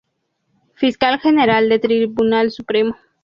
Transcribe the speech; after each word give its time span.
Fiscal 0.73 1.19
general 1.21 1.69
del 1.69 1.79
Tribunal 1.79 2.49
Supremo. 2.49 2.95